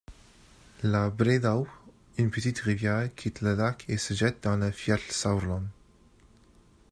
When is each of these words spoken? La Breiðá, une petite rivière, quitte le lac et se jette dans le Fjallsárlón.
La 0.81 1.11
Breiðá, 1.11 1.63
une 2.17 2.31
petite 2.31 2.61
rivière, 2.61 3.07
quitte 3.15 3.41
le 3.41 3.53
lac 3.53 3.85
et 3.87 3.99
se 3.99 4.15
jette 4.15 4.41
dans 4.41 4.55
le 4.57 4.71
Fjallsárlón. 4.71 5.65